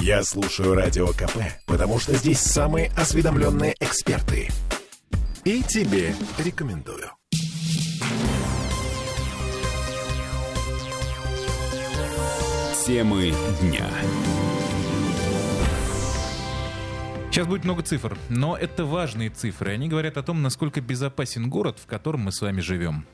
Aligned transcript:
Я 0.00 0.22
слушаю 0.22 0.74
Радио 0.74 1.08
КП, 1.08 1.36
потому 1.66 1.98
что 1.98 2.14
здесь 2.14 2.40
самые 2.40 2.90
осведомленные 2.96 3.74
эксперты. 3.80 4.48
И 5.44 5.62
тебе 5.62 6.14
рекомендую. 6.38 7.10
Темы 12.86 13.34
дня. 13.60 13.86
Сейчас 17.30 17.46
будет 17.46 17.64
много 17.64 17.82
цифр, 17.82 18.16
но 18.30 18.56
это 18.56 18.86
важные 18.86 19.28
цифры. 19.28 19.72
Они 19.72 19.86
говорят 19.86 20.16
о 20.16 20.22
том, 20.22 20.40
насколько 20.40 20.80
безопасен 20.80 21.50
город, 21.50 21.78
в 21.78 21.86
котором 21.86 22.22
мы 22.22 22.32
с 22.32 22.40
вами 22.40 22.62
живем. 22.62 23.04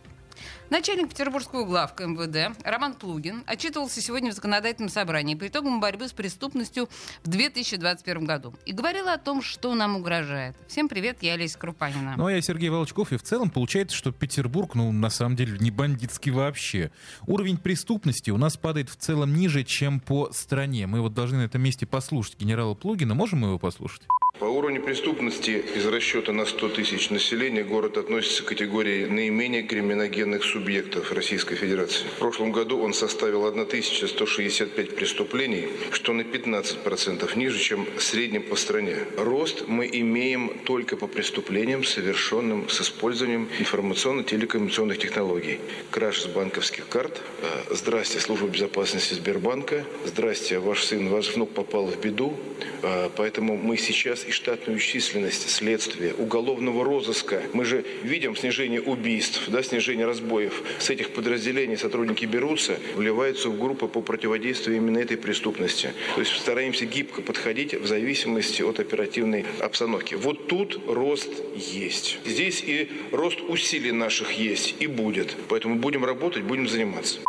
Начальник 0.71 1.09
Петербургского 1.09 1.65
главка 1.65 2.07
МВД 2.07 2.57
Роман 2.65 2.95
Плугин 2.95 3.45
отчитывался 3.47 4.01
сегодня 4.01 4.33
в 4.33 4.35
законодательном 4.35 4.91
собрании 4.91 5.35
по 5.35 5.47
итогам 5.47 5.81
борьбы 5.81 6.09
с 6.09 6.13
преступностью 6.13 6.89
в 7.23 7.29
2021 7.29 8.25
году 8.25 8.55
и 8.65 8.73
говорил 8.73 9.09
о 9.09 9.19
том, 9.19 9.43
что 9.43 9.75
нам 9.75 9.97
угрожает. 9.97 10.57
Всем 10.69 10.89
привет, 10.89 11.19
я 11.23 11.35
Олеся 11.35 11.59
Крупанина. 11.59 12.15
Ну, 12.17 12.27
а 12.27 12.33
я 12.33 12.41
Сергей 12.41 12.69
Волчков, 12.69 13.13
и 13.13 13.17
в 13.17 13.23
целом 13.23 13.51
получается, 13.51 13.97
что 13.97 14.13
Петербург, 14.13 14.75
ну, 14.75 14.91
на 14.93 15.11
самом 15.11 15.37
деле, 15.37 15.57
не 15.59 15.71
бандитский 15.71 16.33
вообще. 16.33 16.91
Уровень 17.27 17.59
преступности 17.59 18.31
у 18.31 18.37
нас 18.37 18.57
падает 18.57 18.91
в 18.91 18.97
целом 18.97 19.35
ниже, 19.35 19.65
чем 19.65 20.01
по 20.01 20.31
стране. 20.33 20.87
Мы 20.87 21.01
вот 21.01 21.15
должны 21.15 21.39
на 21.39 21.45
этом 21.45 21.63
месте 21.63 21.87
послушать 21.87 22.39
генерала 22.39 22.75
Плугина. 22.75 23.15
Можем 23.15 23.41
мы 23.41 23.49
его 23.49 23.59
послушать? 23.59 24.03
По 24.39 24.45
уровню 24.45 24.83
преступности 24.83 25.65
из 25.75 25.87
расчета 25.87 26.31
на 26.31 26.45
100 26.45 26.69
тысяч 26.69 27.09
населения 27.09 27.65
город 27.65 27.97
относится 27.97 28.43
к 28.43 28.49
категории 28.49 29.07
наименее 29.07 29.63
криминогенных 29.63 30.45
субъектов 30.45 31.11
Российской 31.11 31.57
Федерации. 31.57 32.05
В 32.05 32.19
прошлом 32.19 32.53
году 32.53 32.79
он 32.83 32.93
составил 32.93 33.47
1165 33.47 34.95
преступлений, 34.95 35.69
что 35.91 36.13
на 36.13 36.21
15% 36.21 37.39
ниже, 37.39 37.59
чем 37.59 37.87
в 37.97 38.03
среднем 38.03 38.43
по 38.43 38.57
стране. 38.57 38.99
Рост 39.17 39.65
мы 39.69 39.89
имеем 39.91 40.51
только 40.67 40.99
по 40.99 41.07
преступлениям, 41.07 41.83
совершенным 41.83 42.69
с 42.69 42.83
использованием 42.83 43.49
информационно-телекоммуникационных 43.59 44.99
технологий. 44.99 45.61
Краж 45.91 46.21
с 46.21 46.27
банковских 46.27 46.87
карт. 46.89 47.23
Э, 47.41 47.75
здрасте, 47.75 48.21
служба 48.21 48.49
безопасности 48.49 49.15
Сбербанка. 49.15 49.87
Здрасте, 50.05 50.59
ваш 50.59 50.85
сын, 50.85 51.09
ваш 51.09 51.35
внук 51.35 51.55
попал 51.55 51.87
в 51.87 51.99
беду. 51.99 52.37
Э, 52.83 53.09
поэтому 53.17 53.57
мы 53.57 53.79
сейчас 53.79 54.26
и 54.27 54.33
штатную 54.33 54.79
численность 54.79 55.49
следствия, 55.51 56.15
уголовного 56.15 56.85
розыска. 56.85 57.43
Мы 57.53 57.65
же 57.65 57.85
видим 58.03 58.37
снижение 58.37 58.81
убийств, 58.81 59.49
да, 59.49 59.63
снижение 59.63 60.07
разбоев. 60.07 60.63
С 60.79 60.91
этих 60.91 61.11
подразделений 61.11 61.77
сотрудники 61.77 62.25
берутся, 62.25 62.79
вливаются 62.95 63.49
в 63.49 63.59
группы 63.59 63.89
по 63.89 64.01
противодействию 64.01 64.77
именно 64.77 64.99
этой 64.99 65.17
преступности. 65.17 65.93
То 66.15 66.21
есть 66.21 66.37
стараемся 66.37 66.87
гибко 66.87 67.23
подходить 67.23 67.75
в 67.75 67.87
зависимости 67.87 68.63
от 68.63 68.81
оперативной 68.81 69.45
обстановки. 69.61 70.15
Вот 70.15 70.49
тут 70.49 70.81
рост 70.89 71.31
есть. 71.55 72.19
Здесь 72.25 72.63
и 72.65 72.91
рост 73.13 73.41
усилий 73.41 73.93
наших 73.93 74.33
есть 74.33 74.75
и 74.81 74.87
будет. 74.87 75.37
Поэтому 75.49 75.77
будем 75.77 76.05
работать, 76.05 76.43
будем 76.43 76.69
заниматься 76.69 77.21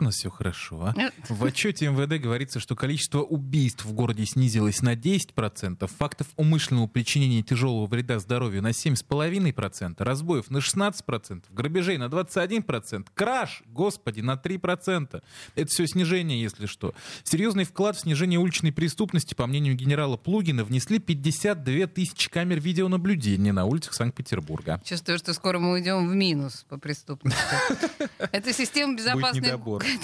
у 0.00 0.04
нас 0.04 0.16
все 0.16 0.30
хорошо, 0.30 0.86
а? 0.86 1.10
В 1.28 1.44
отчете 1.44 1.88
МВД 1.88 2.22
говорится, 2.22 2.60
что 2.60 2.74
количество 2.74 3.20
убийств 3.20 3.84
в 3.84 3.92
городе 3.92 4.24
снизилось 4.24 4.82
на 4.82 4.94
10%, 4.94 5.86
фактов 5.86 6.28
умышленного 6.36 6.86
причинения 6.86 7.42
тяжелого 7.42 7.86
вреда 7.86 8.18
здоровью 8.18 8.62
на 8.62 8.70
7,5%, 8.70 9.94
разбоев 9.98 10.50
на 10.50 10.58
16%, 10.58 11.44
грабежей 11.50 11.98
на 11.98 12.04
21%, 12.04 13.06
краж, 13.14 13.62
господи, 13.66 14.20
на 14.20 14.34
3%. 14.34 15.22
Это 15.54 15.70
все 15.70 15.86
снижение, 15.86 16.40
если 16.40 16.66
что. 16.66 16.94
Серьезный 17.24 17.64
вклад 17.64 17.96
в 17.96 18.00
снижение 18.00 18.38
уличной 18.38 18.72
преступности, 18.72 19.34
по 19.34 19.46
мнению 19.46 19.74
генерала 19.74 20.16
Плугина, 20.16 20.64
внесли 20.64 20.98
52 20.98 21.86
тысячи 21.86 22.30
камер 22.30 22.60
видеонаблюдения 22.60 23.52
на 23.52 23.64
улицах 23.64 23.94
Санкт-Петербурга. 23.94 24.80
Чувствую, 24.84 25.18
что 25.18 25.34
скоро 25.34 25.58
мы 25.58 25.72
уйдем 25.72 26.08
в 26.08 26.14
минус 26.14 26.64
по 26.68 26.78
преступности. 26.78 27.38
Это 28.32 28.52
система 28.52 28.96
безопасности 28.96 29.50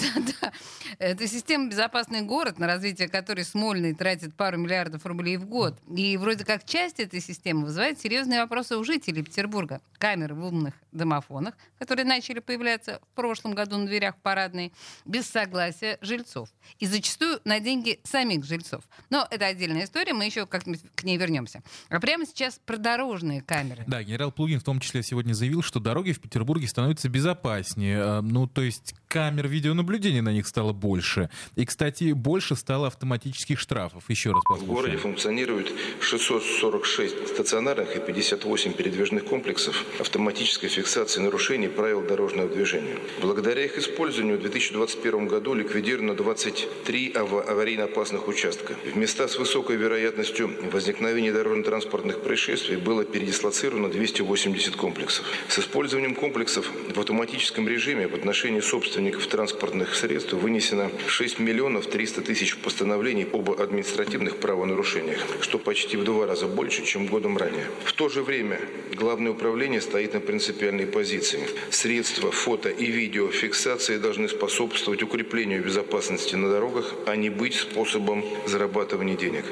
да, 0.01 0.33
да. 0.41 0.51
Это 0.99 1.27
система 1.27 1.69
«Безопасный 1.69 2.21
город», 2.21 2.59
на 2.59 2.67
развитие 2.67 3.07
которой 3.07 3.43
Смольный 3.43 3.93
тратит 3.93 4.35
пару 4.35 4.57
миллиардов 4.57 5.05
рублей 5.05 5.37
в 5.37 5.45
год. 5.45 5.77
И 5.95 6.17
вроде 6.17 6.45
как 6.45 6.65
часть 6.65 6.99
этой 6.99 7.21
системы 7.21 7.65
вызывает 7.65 7.99
серьезные 7.99 8.41
вопросы 8.41 8.77
у 8.77 8.83
жителей 8.83 9.23
Петербурга. 9.23 9.81
Камеры 9.97 10.35
в 10.35 10.43
умных 10.43 10.73
домофонах, 10.91 11.55
которые 11.79 12.05
начали 12.05 12.39
появляться 12.39 12.99
в 13.11 13.15
прошлом 13.15 13.53
году 13.53 13.77
на 13.77 13.85
дверях 13.85 14.15
парадной, 14.17 14.73
без 15.05 15.27
согласия 15.27 15.97
жильцов. 16.01 16.49
И 16.79 16.85
зачастую 16.85 17.39
на 17.45 17.59
деньги 17.59 17.99
самих 18.03 18.45
жильцов. 18.45 18.83
Но 19.09 19.27
это 19.29 19.45
отдельная 19.45 19.85
история, 19.85 20.13
мы 20.13 20.25
еще 20.25 20.45
как-нибудь 20.45 20.81
к 20.95 21.03
ней 21.03 21.17
вернемся. 21.17 21.61
А 21.89 21.99
прямо 21.99 22.25
сейчас 22.25 22.59
про 22.65 22.77
дорожные 22.77 23.41
камеры. 23.41 23.83
Да, 23.87 24.03
генерал 24.03 24.31
Плугин 24.31 24.59
в 24.59 24.63
том 24.63 24.79
числе 24.79 25.03
сегодня 25.03 25.33
заявил, 25.33 25.61
что 25.61 25.79
дороги 25.79 26.11
в 26.11 26.19
Петербурге 26.19 26.67
становятся 26.67 27.09
безопаснее. 27.09 28.01
А, 28.01 28.21
ну, 28.21 28.47
то 28.47 28.61
есть 28.61 28.95
камер 29.07 29.47
видеонаблюдения 29.77 30.21
на 30.21 30.33
них 30.33 30.47
стало 30.47 30.73
больше. 30.73 31.29
И, 31.55 31.65
кстати, 31.65 32.13
больше 32.13 32.55
стало 32.55 32.87
автоматических 32.87 33.59
штрафов. 33.59 34.03
Еще 34.09 34.31
раз 34.31 34.41
послушаем. 34.43 34.71
В 34.71 34.73
городе 34.73 34.97
функционирует 34.97 35.71
646 36.01 37.27
стационарных 37.27 37.95
и 37.95 37.99
58 37.99 38.73
передвижных 38.73 39.25
комплексов 39.25 39.83
автоматической 39.99 40.69
фиксации 40.69 41.21
нарушений 41.21 41.67
правил 41.67 42.01
дорожного 42.01 42.49
движения. 42.49 42.97
Благодаря 43.21 43.65
их 43.65 43.77
использованию 43.77 44.37
в 44.37 44.41
2021 44.41 45.27
году 45.27 45.53
ликвидировано 45.53 46.15
23 46.15 47.13
аварийно 47.13 47.85
опасных 47.85 48.27
участка. 48.27 48.73
В 48.85 48.97
места 48.97 49.27
с 49.27 49.37
высокой 49.37 49.75
вероятностью 49.75 50.49
возникновения 50.71 51.31
дорожно-транспортных 51.31 52.23
происшествий 52.23 52.77
было 52.77 53.03
передислоцировано 53.03 53.89
280 53.89 54.75
комплексов. 54.75 55.25
С 55.47 55.59
использованием 55.59 56.15
комплексов 56.15 56.65
в 56.95 56.99
автоматическом 56.99 57.67
режиме 57.67 58.07
в 58.07 58.15
отношении 58.15 58.61
собственников 58.61 59.27
транспортных 59.27 59.56
средств 59.93 60.33
вынесено 60.33 60.91
6 61.07 61.39
миллионов 61.39 61.87
300 61.87 62.21
тысяч 62.21 62.57
постановлений 62.57 63.27
об 63.31 63.49
административных 63.49 64.37
правонарушениях, 64.37 65.25
что 65.41 65.59
почти 65.59 65.97
в 65.97 66.03
два 66.03 66.25
раза 66.27 66.47
больше, 66.47 66.83
чем 66.85 67.07
годом 67.07 67.37
ранее. 67.37 67.65
В 67.85 67.93
то 67.93 68.09
же 68.09 68.23
время 68.23 68.59
Главное 68.97 69.31
управление 69.31 69.79
стоит 69.79 70.15
на 70.15 70.19
принципиальной 70.19 70.87
позиции. 70.87 71.47
Средства 71.69 72.31
фото 72.31 72.69
и 72.69 72.85
видеофиксации 72.87 73.97
должны 73.99 74.27
способствовать 74.27 75.03
укреплению 75.03 75.63
безопасности 75.63 76.33
на 76.33 76.49
дорогах, 76.49 76.95
а 77.05 77.15
не 77.15 77.29
быть 77.29 77.53
способом 77.53 78.25
зарабатывания 78.47 79.15
денег. 79.15 79.45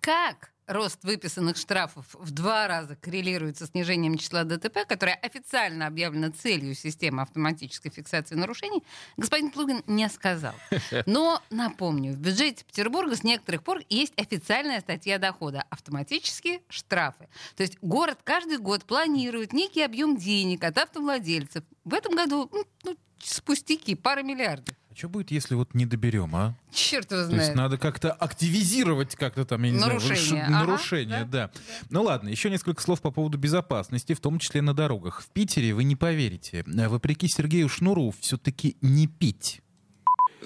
Как 0.00 0.50
рост 0.66 1.04
выписанных 1.04 1.56
штрафов 1.56 2.06
в 2.14 2.30
два 2.30 2.66
раза 2.66 2.96
коррелирует 2.96 3.58
со 3.58 3.66
снижением 3.66 4.18
числа 4.18 4.44
ДТП, 4.44 4.86
которое 4.86 5.14
официально 5.14 5.86
объявлено 5.86 6.30
целью 6.30 6.74
системы 6.74 7.22
автоматической 7.22 7.90
фиксации 7.90 8.34
нарушений, 8.34 8.82
господин 9.16 9.50
Плугин 9.50 9.82
не 9.86 10.08
сказал. 10.08 10.54
Но, 11.06 11.42
напомню, 11.50 12.12
в 12.12 12.18
бюджете 12.18 12.64
Петербурга 12.64 13.16
с 13.16 13.24
некоторых 13.24 13.62
пор 13.62 13.80
есть 13.88 14.12
официальная 14.16 14.80
статья 14.80 15.18
дохода– 15.18 15.64
автоматические 15.70 16.60
штрафы. 16.68 17.28
То 17.56 17.62
есть 17.62 17.78
город 17.80 18.18
каждый 18.24 18.58
год 18.58 18.84
планирует 18.84 19.52
некий 19.52 19.82
объем 19.82 20.16
денег 20.16 20.64
от 20.64 20.78
автовладельцев. 20.78 21.64
В 21.84 21.94
этом 21.94 22.14
году 22.14 22.48
ну, 22.52 22.64
ну 22.84 22.96
с 23.22 23.40
пустяки, 23.40 23.94
пара 23.94 24.22
миллиардов. 24.22 24.75
Что 24.96 25.10
будет, 25.10 25.30
если 25.30 25.54
вот 25.54 25.74
не 25.74 25.84
доберем, 25.84 26.34
а? 26.34 26.56
Черт 26.72 27.12
его 27.12 27.24
знает. 27.24 27.38
То 27.38 27.44
есть 27.44 27.54
надо 27.54 27.76
как-то 27.76 28.12
активизировать 28.12 29.14
как-то 29.14 29.44
там, 29.44 29.62
я 29.64 29.70
не 29.72 29.78
нарушение. 29.78 30.16
знаю, 30.16 30.46
ага, 30.46 30.58
нарушение, 30.60 31.24
да. 31.26 31.50
да. 31.52 31.60
Ну 31.90 32.02
ладно, 32.02 32.30
еще 32.30 32.48
несколько 32.48 32.80
слов 32.80 33.02
по 33.02 33.10
поводу 33.10 33.36
безопасности, 33.36 34.14
в 34.14 34.20
том 34.20 34.38
числе 34.38 34.62
на 34.62 34.72
дорогах. 34.72 35.20
В 35.20 35.28
Питере, 35.28 35.74
вы 35.74 35.84
не 35.84 35.96
поверите, 35.96 36.64
вопреки 36.66 37.28
Сергею 37.28 37.68
Шнуру, 37.68 38.14
все-таки 38.20 38.78
не 38.80 39.06
пить 39.06 39.60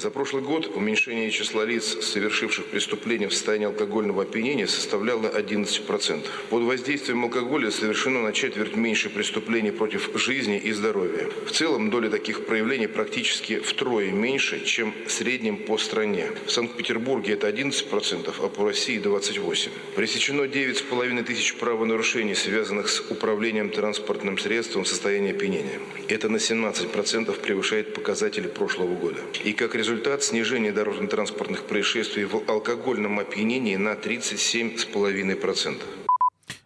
за 0.00 0.10
прошлый 0.10 0.42
год 0.42 0.66
уменьшение 0.74 1.30
числа 1.30 1.64
лиц, 1.64 1.98
совершивших 2.00 2.66
преступления 2.66 3.28
в 3.28 3.34
состоянии 3.34 3.66
алкогольного 3.66 4.22
опьянения, 4.22 4.66
составляло 4.66 5.26
11%. 5.26 6.26
Под 6.48 6.62
воздействием 6.62 7.24
алкоголя 7.24 7.70
совершено 7.70 8.22
на 8.22 8.32
четверть 8.32 8.76
меньше 8.76 9.10
преступлений 9.10 9.70
против 9.70 10.10
жизни 10.14 10.58
и 10.58 10.72
здоровья. 10.72 11.28
В 11.46 11.52
целом 11.52 11.90
доля 11.90 12.08
таких 12.08 12.46
проявлений 12.46 12.86
практически 12.86 13.58
втрое 13.58 14.10
меньше, 14.10 14.64
чем 14.64 14.94
в 15.06 15.12
среднем 15.12 15.58
по 15.58 15.76
стране. 15.76 16.30
В 16.46 16.50
Санкт-Петербурге 16.50 17.34
это 17.34 17.50
11%, 17.50 18.34
а 18.38 18.48
по 18.48 18.64
России 18.64 18.98
28%. 18.98 19.68
Пресечено 19.96 20.42
9,5 20.44 21.24
тысяч 21.24 21.54
правонарушений, 21.56 22.34
связанных 22.34 22.88
с 22.88 23.00
управлением 23.10 23.68
транспортным 23.68 24.38
средством 24.38 24.84
в 24.84 24.88
состоянии 24.88 25.32
опьянения. 25.32 25.78
Это 26.08 26.30
на 26.30 26.36
17% 26.36 27.38
превышает 27.40 27.92
показатели 27.92 28.48
прошлого 28.48 28.94
года. 28.94 29.20
И 29.44 29.52
как 29.52 29.74
результат 29.74 29.89
результат 29.90 30.22
снижения 30.22 30.70
дорожно-транспортных 30.70 31.64
происшествий 31.64 32.24
в 32.24 32.48
алкогольном 32.48 33.18
опьянении 33.18 33.74
на 33.74 33.94
37,5%. 33.94 35.99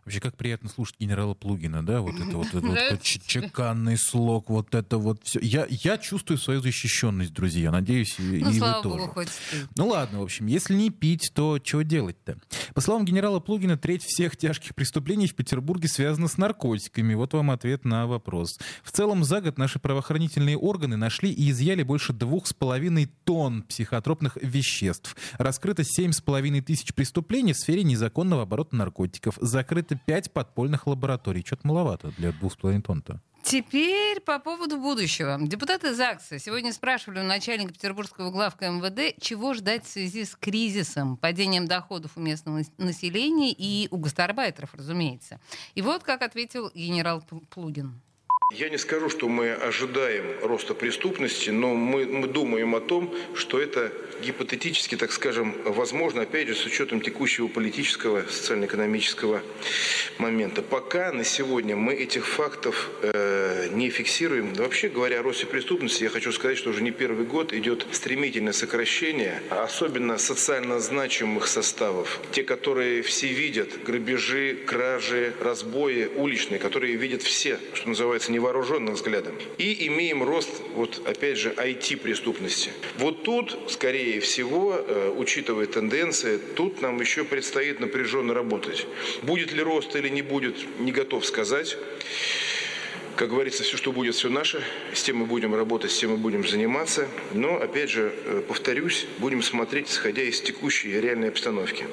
Вообще, 0.04 0.20
как 0.20 0.36
приятно 0.36 0.68
слушать 0.68 0.96
генерала 0.98 1.34
Плугина, 1.34 1.84
да, 1.84 2.00
вот 2.00 2.14
это 2.16 2.36
вот, 2.36 2.48
это 2.48 2.60
вот 2.60 3.02
чеканный 3.02 3.96
слог, 3.96 4.50
вот 4.50 4.74
это 4.74 4.98
вот 4.98 5.20
все. 5.24 5.40
Я, 5.40 5.66
я 5.68 5.96
чувствую 5.98 6.38
свою 6.38 6.60
защищенность, 6.60 7.32
друзья, 7.32 7.70
надеюсь, 7.70 8.18
и, 8.18 8.44
ну, 8.44 8.50
и 8.50 8.60
вы 8.60 8.72
тоже. 8.82 8.98
Богу, 8.98 9.12
хоть 9.14 9.28
Ну 9.76 9.88
ладно, 9.88 10.20
в 10.20 10.22
общем, 10.22 10.46
если 10.46 10.74
не 10.74 10.90
пить, 10.90 11.32
то 11.34 11.58
чего 11.58 11.82
делать-то? 11.82 12.36
По 12.74 12.80
словам 12.80 13.04
генерала 13.04 13.40
Плугина, 13.40 13.78
треть 13.78 14.02
всех 14.04 14.36
тяжких 14.36 14.74
преступлений 14.74 15.26
в 15.26 15.34
Петербурге 15.34 15.88
связана 15.88 16.28
с 16.28 16.36
наркотиками. 16.36 17.14
Вот 17.14 17.32
вам 17.32 17.50
ответ 17.50 17.84
на 17.84 18.06
вопрос. 18.06 18.58
В 18.82 18.92
целом, 18.92 19.24
за 19.24 19.40
год 19.40 19.58
наши 19.58 19.78
правоохранительные 19.78 20.58
органы 20.58 20.96
нашли 20.96 21.30
и 21.30 21.50
изъяли 21.50 21.82
больше 21.82 22.12
двух 22.12 22.46
с 22.46 22.52
половиной 22.52 23.10
тонн 23.24 23.62
психотропных 23.62 24.36
веществ. 24.40 25.16
Раскрыто 25.38 25.82
семь 25.84 26.12
с 26.12 26.20
половиной 26.20 26.60
тысяч 26.60 26.94
преступлений 26.94 27.52
в 27.52 27.58
сфере 27.58 27.84
незаконного 27.84 28.42
оборота 28.42 28.76
наркотиков. 28.76 29.36
Закрыто 29.40 29.93
это 29.94 30.04
5 30.06 30.32
подпольных 30.32 30.86
лабораторий. 30.86 31.42
Что-то 31.44 31.66
маловато 31.66 32.12
для 32.18 32.30
2,5 32.30 32.82
тонн-то. 32.82 33.20
Теперь 33.42 34.20
по 34.20 34.38
поводу 34.38 34.78
будущего. 34.78 35.38
Депутаты 35.38 35.94
ЗАГСа 35.94 36.38
сегодня 36.38 36.72
спрашивали 36.72 37.20
у 37.20 37.24
начальника 37.24 37.74
Петербургского 37.74 38.30
главка 38.30 38.70
МВД, 38.70 39.20
чего 39.20 39.52
ждать 39.52 39.84
в 39.84 39.90
связи 39.90 40.24
с 40.24 40.34
кризисом, 40.34 41.18
падением 41.18 41.66
доходов 41.66 42.12
у 42.16 42.20
местного 42.20 42.62
населения 42.78 43.52
и 43.52 43.88
у 43.90 43.98
гастарбайтеров, 43.98 44.72
разумеется. 44.74 45.40
И 45.74 45.82
вот 45.82 46.04
как 46.04 46.22
ответил 46.22 46.70
генерал 46.74 47.22
Плугин. 47.50 48.00
Я 48.50 48.68
не 48.68 48.76
скажу, 48.76 49.08
что 49.08 49.26
мы 49.26 49.52
ожидаем 49.52 50.26
роста 50.42 50.74
преступности, 50.74 51.48
но 51.48 51.74
мы, 51.74 52.04
мы 52.04 52.28
думаем 52.28 52.74
о 52.74 52.80
том, 52.80 53.12
что 53.34 53.58
это 53.58 53.90
гипотетически, 54.22 54.96
так 54.96 55.12
скажем, 55.12 55.54
возможно, 55.64 56.22
опять 56.22 56.48
же, 56.48 56.54
с 56.54 56.66
учетом 56.66 57.00
текущего 57.00 57.48
политического, 57.48 58.22
социально-экономического 58.28 59.42
момента. 60.18 60.60
Пока 60.60 61.10
на 61.12 61.24
сегодня 61.24 61.74
мы 61.74 61.94
этих 61.94 62.26
фактов 62.26 62.90
э, 63.02 63.68
не 63.72 63.88
фиксируем. 63.88 64.52
Вообще 64.54 64.90
говоря 64.90 65.20
о 65.20 65.22
росте 65.22 65.46
преступности, 65.46 66.04
я 66.04 66.10
хочу 66.10 66.30
сказать, 66.30 66.58
что 66.58 66.70
уже 66.70 66.82
не 66.82 66.90
первый 66.90 67.24
год 67.24 67.54
идет 67.54 67.86
стремительное 67.92 68.52
сокращение, 68.52 69.42
особенно 69.48 70.18
социально 70.18 70.80
значимых 70.80 71.46
составов. 71.46 72.20
Те, 72.30 72.44
которые 72.44 73.00
все 73.02 73.28
видят, 73.28 73.82
грабежи, 73.84 74.54
кражи, 74.66 75.32
разбои 75.40 76.10
уличные, 76.14 76.58
которые 76.58 76.96
видят 76.96 77.22
все, 77.22 77.58
что 77.72 77.88
называется, 77.88 78.33
невооруженным 78.34 78.94
взглядом. 78.94 79.34
И 79.58 79.86
имеем 79.86 80.22
рост, 80.22 80.50
вот 80.74 81.00
опять 81.06 81.38
же, 81.38 81.50
IT-преступности. 81.50 82.70
Вот 82.98 83.22
тут, 83.22 83.56
скорее 83.68 84.20
всего, 84.20 84.74
э, 84.76 85.14
учитывая 85.16 85.66
тенденции, 85.66 86.38
тут 86.56 86.82
нам 86.82 87.00
еще 87.00 87.24
предстоит 87.24 87.80
напряженно 87.80 88.34
работать. 88.34 88.86
Будет 89.22 89.52
ли 89.52 89.62
рост 89.62 89.96
или 89.96 90.08
не 90.08 90.22
будет, 90.22 90.56
не 90.78 90.92
готов 90.92 91.24
сказать. 91.24 91.76
Как 93.16 93.30
говорится, 93.30 93.62
все, 93.62 93.76
что 93.76 93.92
будет, 93.92 94.16
все 94.16 94.28
наше. 94.28 94.62
С 94.92 95.02
тем 95.04 95.18
мы 95.18 95.26
будем 95.26 95.54
работать, 95.54 95.92
с 95.92 95.98
тем 95.98 96.10
мы 96.10 96.16
будем 96.16 96.46
заниматься. 96.46 97.08
Но, 97.32 97.56
опять 97.56 97.90
же, 97.90 98.12
э, 98.24 98.42
повторюсь, 98.46 99.06
будем 99.18 99.42
смотреть, 99.42 99.88
исходя 99.88 100.22
из 100.22 100.40
текущей 100.40 101.00
реальной 101.00 101.28
обстановки. 101.28 101.86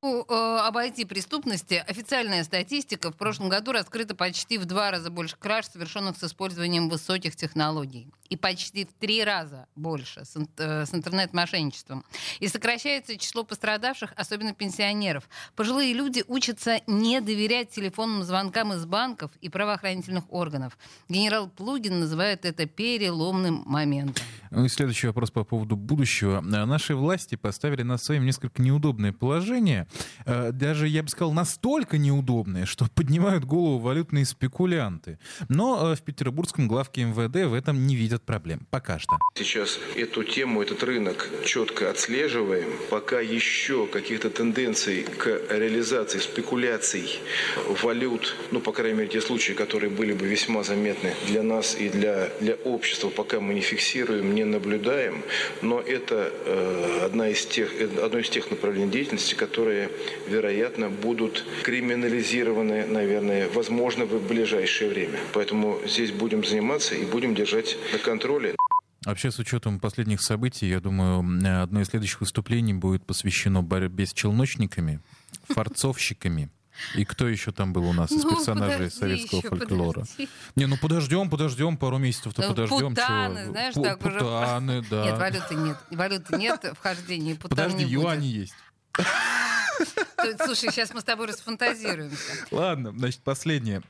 Э, 0.00 0.60
обойти 0.64 1.04
преступности. 1.04 1.84
Официальная 1.88 2.44
статистика. 2.44 3.10
В 3.10 3.16
прошлом 3.16 3.48
году 3.48 3.72
раскрыто 3.72 4.14
почти 4.14 4.56
в 4.56 4.64
два 4.64 4.92
раза 4.92 5.10
больше 5.10 5.36
краж, 5.36 5.66
совершенных 5.66 6.16
с 6.16 6.22
использованием 6.22 6.88
высоких 6.88 7.34
технологий. 7.34 8.06
И 8.28 8.36
почти 8.36 8.84
в 8.84 8.92
три 8.92 9.24
раза 9.24 9.66
больше 9.76 10.24
с, 10.24 10.36
э, 10.36 10.86
с 10.86 10.94
интернет-мошенничеством. 10.94 12.04
И 12.40 12.48
сокращается 12.48 13.16
число 13.16 13.44
пострадавших, 13.44 14.12
особенно 14.16 14.54
пенсионеров. 14.54 15.28
Пожилые 15.56 15.92
люди 15.94 16.24
учатся 16.28 16.80
не 16.86 17.20
доверять 17.20 17.70
телефонным 17.70 18.22
звонкам 18.22 18.72
из 18.72 18.84
банков 18.84 19.30
и 19.40 19.48
правоохранительных 19.48 20.24
органов. 20.32 20.78
Генерал 21.08 21.48
Плугин 21.48 22.00
называет 22.00 22.44
это 22.44 22.66
переломным 22.66 23.62
моментом. 23.66 24.24
Ну 24.50 24.64
и 24.64 24.68
следующий 24.68 25.06
вопрос 25.06 25.30
по 25.30 25.44
поводу 25.44 25.76
будущего. 25.76 26.40
Наши 26.40 26.94
власти 26.94 27.34
поставили 27.34 27.82
нас 27.82 28.02
своим 28.02 28.24
несколько 28.24 28.62
неудобное 28.62 29.12
положение 29.12 29.86
Э, 30.24 30.52
даже, 30.52 30.88
я 30.88 31.02
бы 31.02 31.08
сказал, 31.08 31.32
настолько 31.32 31.98
неудобные, 31.98 32.66
что 32.66 32.86
поднимают 32.94 33.44
голову 33.44 33.78
валютные 33.78 34.24
спекулянты. 34.24 35.18
Но 35.48 35.92
э, 35.92 35.96
в 35.96 36.02
петербургском 36.02 36.68
главке 36.68 37.04
МВД 37.04 37.48
в 37.48 37.54
этом 37.54 37.86
не 37.86 37.96
видят 37.96 38.17
проблем. 38.24 38.66
Пока 38.70 38.98
что. 38.98 39.18
Сейчас 39.34 39.78
эту 39.96 40.24
тему, 40.24 40.62
этот 40.62 40.82
рынок 40.82 41.28
четко 41.44 41.90
отслеживаем. 41.90 42.70
Пока 42.90 43.20
еще 43.20 43.86
каких-то 43.86 44.30
тенденций 44.30 45.04
к 45.04 45.40
реализации 45.50 46.18
спекуляций 46.18 47.20
валют, 47.82 48.36
ну, 48.50 48.60
по 48.60 48.72
крайней 48.72 48.98
мере, 48.98 49.08
те 49.08 49.20
случаи, 49.20 49.52
которые 49.52 49.90
были 49.90 50.12
бы 50.12 50.26
весьма 50.26 50.62
заметны 50.62 51.14
для 51.26 51.42
нас 51.42 51.76
и 51.78 51.88
для, 51.88 52.30
для 52.40 52.54
общества, 52.54 53.10
пока 53.10 53.40
мы 53.40 53.54
не 53.54 53.60
фиксируем, 53.60 54.34
не 54.34 54.44
наблюдаем. 54.44 55.22
Но 55.62 55.80
это 55.80 56.32
э, 56.44 57.00
одна 57.04 57.28
из 57.28 57.44
тех, 57.46 57.70
одно 58.02 58.18
из 58.18 58.28
тех 58.30 58.50
направлений 58.50 58.90
деятельности, 58.90 59.34
которые, 59.34 59.90
вероятно, 60.28 60.88
будут 60.88 61.44
криминализированы, 61.62 62.86
наверное, 62.86 63.48
возможно, 63.54 64.04
в 64.04 64.26
ближайшее 64.26 64.90
время. 64.90 65.18
Поэтому 65.32 65.80
здесь 65.86 66.10
будем 66.10 66.44
заниматься 66.44 66.94
и 66.94 67.04
будем 67.04 67.34
держать 67.34 67.76
на 67.92 67.98
контроле. 68.08 68.56
Вообще, 69.04 69.30
с 69.30 69.38
учетом 69.38 69.78
последних 69.78 70.20
событий, 70.22 70.68
я 70.68 70.80
думаю, 70.80 71.20
одно 71.62 71.80
из 71.80 71.88
следующих 71.88 72.20
выступлений 72.20 72.74
будет 72.74 73.06
посвящено 73.06 73.62
борьбе 73.62 74.06
с 74.06 74.12
челночниками, 74.12 75.00
форцовщиками. 75.48 76.50
И 76.94 77.04
кто 77.04 77.28
еще 77.28 77.50
там 77.50 77.72
был 77.72 77.84
у 77.84 77.92
нас 77.92 78.12
из 78.12 78.22
ну, 78.22 78.30
персонажей 78.30 78.90
советского 78.90 79.38
еще, 79.38 79.48
фольклора? 79.48 80.00
Подожди. 80.00 80.28
Не, 80.54 80.66
ну 80.66 80.76
подождем, 80.76 81.28
подождем, 81.28 81.76
пару 81.76 81.98
месяцев-то 81.98 82.42
ну, 82.42 82.48
подождем. 82.48 82.94
Путаны, 82.94 83.40
чего? 83.40 83.50
знаешь, 83.50 83.74
П- 83.74 83.82
так 83.82 83.98
путаны, 83.98 84.78
уже... 84.80 84.88
да. 84.90 85.04
Нет, 85.04 85.18
валюты 85.18 85.54
нет. 85.56 85.76
Валюты 85.90 86.36
нет, 86.36 86.72
вхождения 86.74 87.34
путан 87.34 87.50
Подожди, 87.50 87.84
не 87.84 87.90
юани 87.90 88.26
есть. 88.26 88.54
Слушай, 90.44 90.70
сейчас 90.70 90.94
мы 90.94 91.00
с 91.00 91.04
тобой 91.04 91.26
расфантазируемся. 91.26 92.46
Ладно, 92.52 92.92
значит, 92.96 93.22
последнее. 93.22 93.82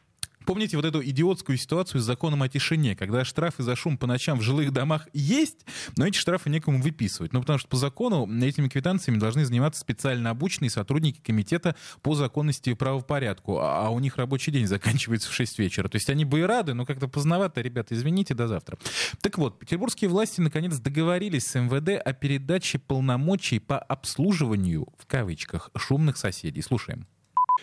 Помните 0.48 0.76
вот 0.76 0.86
эту 0.86 1.04
идиотскую 1.04 1.58
ситуацию 1.58 2.00
с 2.00 2.04
законом 2.04 2.42
о 2.42 2.48
тишине, 2.48 2.96
когда 2.96 3.22
штрафы 3.22 3.62
за 3.62 3.76
шум 3.76 3.98
по 3.98 4.06
ночам 4.06 4.38
в 4.38 4.42
жилых 4.42 4.72
домах 4.72 5.06
есть, 5.12 5.66
но 5.98 6.06
эти 6.06 6.16
штрафы 6.16 6.48
некому 6.48 6.80
выписывать. 6.80 7.34
Ну, 7.34 7.40
потому 7.40 7.58
что 7.58 7.68
по 7.68 7.76
закону 7.76 8.26
этими 8.42 8.66
квитанциями 8.68 9.18
должны 9.18 9.44
заниматься 9.44 9.78
специально 9.78 10.30
обученные 10.30 10.70
сотрудники 10.70 11.20
комитета 11.20 11.76
по 12.00 12.14
законности 12.14 12.70
и 12.70 12.74
правопорядку, 12.74 13.58
а, 13.58 13.88
а 13.88 13.90
у 13.90 13.98
них 13.98 14.16
рабочий 14.16 14.50
день 14.50 14.66
заканчивается 14.66 15.28
в 15.28 15.34
6 15.34 15.58
вечера. 15.58 15.86
То 15.88 15.96
есть 15.96 16.08
они 16.08 16.24
бы 16.24 16.40
и 16.40 16.42
рады, 16.44 16.72
но 16.72 16.86
как-то 16.86 17.08
поздновато, 17.08 17.60
ребята, 17.60 17.94
извините, 17.94 18.32
до 18.32 18.48
завтра. 18.48 18.78
Так 19.20 19.36
вот, 19.36 19.58
петербургские 19.58 20.08
власти 20.08 20.40
наконец 20.40 20.78
договорились 20.78 21.46
с 21.46 21.60
МВД 21.60 22.00
о 22.02 22.14
передаче 22.14 22.78
полномочий 22.78 23.58
по 23.58 23.78
обслуживанию, 23.78 24.88
в 24.96 25.04
кавычках, 25.04 25.68
шумных 25.76 26.16
соседей. 26.16 26.62
Слушаем. 26.62 27.06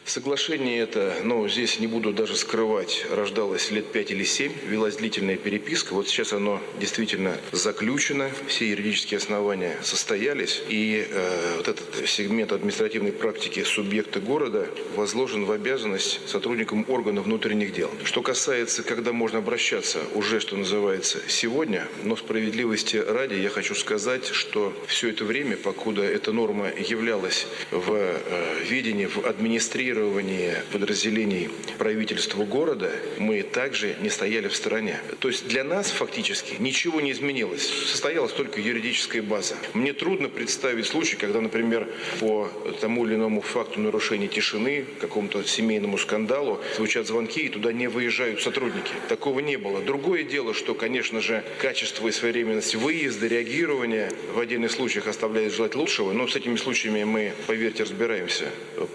Соглашение 0.06 0.82
это, 0.82 1.16
ну, 1.24 1.50
здесь 1.50 1.80
не 1.80 1.88
буду 1.88 2.14
даже 2.14 2.36
скрывать, 2.36 3.08
рождалось 3.10 3.72
лет 3.72 3.92
пять 3.92 4.12
или 4.12 4.24
семь, 4.24 4.54
велась 4.68 4.98
длительная 4.98 5.36
переписка. 5.36 5.94
Вот 5.96 6.08
сейчас 6.08 6.32
оно 6.32 6.62
действительно 6.80 7.36
заключено, 7.52 8.30
все 8.48 8.70
юридические 8.70 9.18
основания 9.18 9.76
состоялись, 9.82 10.62
и 10.70 11.08
э, 11.10 11.56
вот 11.58 11.68
этот 11.68 12.08
сегмент 12.08 12.52
административной 12.52 13.14
практики 13.14 13.64
субъекта 13.64 14.20
города 14.20 14.68
возложен 14.96 15.46
в 15.46 15.52
обязанность 15.52 16.20
сотрудникам 16.30 16.86
органов 16.88 17.26
внутренних 17.26 17.74
дел. 17.74 17.90
Что 18.04 18.22
касается, 18.22 18.84
когда 18.84 19.12
можно 19.12 19.40
обращаться, 19.40 20.02
уже, 20.14 20.40
что 20.40 20.56
называется, 20.56 21.20
сегодня, 21.28 21.88
но 22.04 22.16
справедливости 22.16 22.98
ради 22.98 23.34
я 23.34 23.50
хочу 23.50 23.74
сказать, 23.74 24.28
что 24.28 24.72
все 24.86 25.10
это 25.10 25.26
время, 25.26 25.58
покуда 25.58 26.04
эта 26.04 26.32
норма 26.32 26.70
являлась 26.78 27.48
в 27.72 27.92
э, 27.92 28.64
видении, 28.70 29.08
в 29.08 29.26
администрировании, 29.26 29.85
реагирования 29.86 30.64
подразделений 30.72 31.50
правительства 31.78 32.44
города 32.44 32.92
мы 33.20 33.44
также 33.44 33.96
не 34.02 34.10
стояли 34.10 34.48
в 34.48 34.56
стороне. 34.56 35.00
То 35.20 35.28
есть 35.28 35.48
для 35.48 35.64
нас 35.64 35.92
фактически 35.92 36.56
ничего 36.60 37.02
не 37.02 37.12
изменилось. 37.12 37.68
Состоялась 37.68 38.32
только 38.32 38.60
юридическая 38.60 39.22
база. 39.22 39.56
Мне 39.74 39.94
трудно 39.94 40.28
представить 40.28 40.88
случай, 40.88 41.18
когда, 41.18 41.40
например, 41.40 41.88
по 42.20 42.50
тому 42.82 43.06
или 43.06 43.16
иному 43.16 43.42
факту 43.42 43.80
нарушения 43.80 44.28
тишины, 44.28 44.86
какому-то 45.00 45.44
семейному 45.44 46.00
скандалу, 46.00 46.60
звучат 46.78 47.06
звонки 47.06 47.42
и 47.42 47.50
туда 47.50 47.72
не 47.72 47.88
выезжают 47.88 48.42
сотрудники. 48.42 48.92
Такого 49.08 49.40
не 49.40 49.58
было. 49.58 49.82
Другое 49.82 50.24
дело, 50.24 50.56
что, 50.56 50.74
конечно 50.74 51.22
же, 51.22 51.44
качество 51.62 52.08
и 52.08 52.12
своевременность 52.12 52.74
выезда, 52.74 53.28
реагирования 53.28 54.12
в 54.34 54.40
отдельных 54.40 54.72
случаях 54.72 55.08
оставляет 55.08 55.54
желать 55.54 55.76
лучшего, 55.76 56.12
но 56.12 56.28
с 56.28 56.36
этими 56.36 56.56
случаями 56.56 57.04
мы, 57.04 57.34
поверьте, 57.46 57.84
разбираемся 57.84 58.46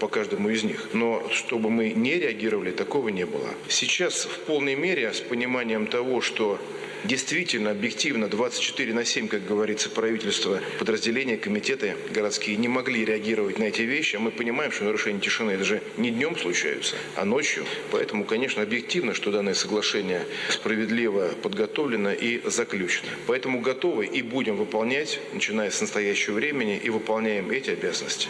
по 0.01 0.09
каждому 0.09 0.49
из 0.49 0.65
них. 0.65 0.80
Но 0.93 1.27
чтобы 1.33 1.71
мы 1.71 1.91
не 1.91 2.15
реагировали, 2.15 2.71
такого 2.71 3.09
не 3.09 3.27
было. 3.27 3.49
Сейчас 3.69 4.25
в 4.25 4.39
полной 4.41 4.75
мере 4.75 5.13
с 5.13 5.21
пониманием 5.21 5.87
того, 5.87 6.21
что 6.21 6.59
Действительно, 7.05 7.71
объективно, 7.71 8.29
24 8.29 8.93
на 8.93 9.05
7, 9.05 9.29
как 9.29 9.47
говорится, 9.47 9.89
правительство, 9.89 10.61
подразделения, 10.79 11.39
комитеты 11.39 11.97
городские 12.11 12.57
не 12.57 12.69
могли 12.69 13.05
реагировать 13.05 13.59
на 13.59 13.65
эти 13.65 13.83
вещи, 13.83 14.17
а 14.17 14.19
мы 14.19 14.31
понимаем, 14.31 14.71
что 14.71 14.85
нарушения 14.85 15.21
тишины 15.21 15.53
это 15.53 15.65
же 15.65 15.83
не 15.97 16.11
днем 16.11 16.37
случаются, 16.37 16.97
а 17.17 17.25
ночью. 17.25 17.65
Поэтому, 17.91 18.25
конечно, 18.25 18.63
объективно, 18.63 19.15
что 19.15 19.33
данное 19.33 19.55
соглашение 19.55 20.27
справедливо 20.51 21.31
подготовлено 21.43 22.13
и 22.13 22.43
заключено. 22.45 23.11
Поэтому 23.27 23.61
готовы 23.61 24.05
и 24.05 24.21
будем 24.21 24.57
выполнять, 24.57 25.21
начиная 25.33 25.71
с 25.71 25.81
настоящего 25.81 26.35
времени, 26.35 26.79
и 26.83 26.91
выполняем 26.91 27.51
эти 27.51 27.71
обязанности. 27.71 28.29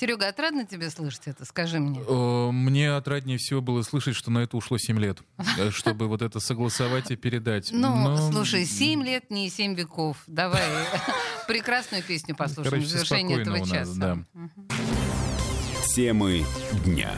Серега, 0.00 0.28
отрадно 0.28 0.64
тебе 0.64 0.88
слышать 0.88 1.24
это? 1.26 1.44
Скажи 1.44 1.78
мне. 1.78 2.00
Мне 2.00 2.92
отраднее 2.92 3.36
всего 3.36 3.60
было 3.60 3.82
слышать, 3.82 4.16
что 4.16 4.30
на 4.30 4.38
это 4.38 4.56
ушло 4.56 4.78
7 4.78 4.98
лет, 4.98 5.18
э, 5.58 5.70
чтобы 5.70 6.08
вот 6.08 6.22
это 6.22 6.40
согласовать 6.40 7.10
и 7.10 7.16
передать. 7.16 7.68
Ну, 7.70 8.16
слушай, 8.32 8.64
7 8.64 9.02
лет, 9.04 9.30
не 9.30 9.50
7 9.50 9.74
веков. 9.74 10.16
Давай 10.26 10.62
прекрасную 11.46 12.02
песню 12.02 12.34
послушаем 12.34 12.82
в 12.82 12.86
завершении 12.86 13.42
этого 13.42 13.60
часа. 13.60 14.24
Темы 15.94 16.46
дня. 16.86 17.12